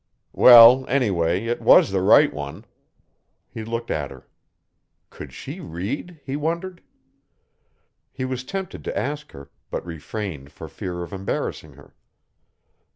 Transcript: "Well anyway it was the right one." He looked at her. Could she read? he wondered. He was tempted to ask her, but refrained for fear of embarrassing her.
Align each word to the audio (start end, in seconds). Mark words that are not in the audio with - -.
"Well 0.33 0.83
anyway 0.87 1.45
it 1.45 1.61
was 1.61 1.91
the 1.91 2.01
right 2.01 2.33
one." 2.33 2.65
He 3.51 3.63
looked 3.63 3.91
at 3.91 4.09
her. 4.09 4.27
Could 5.11 5.31
she 5.31 5.59
read? 5.59 6.19
he 6.25 6.35
wondered. 6.35 6.81
He 8.11 8.25
was 8.25 8.43
tempted 8.43 8.83
to 8.85 8.97
ask 8.97 9.31
her, 9.33 9.51
but 9.69 9.85
refrained 9.85 10.51
for 10.51 10.67
fear 10.67 11.03
of 11.03 11.13
embarrassing 11.13 11.73
her. 11.73 11.93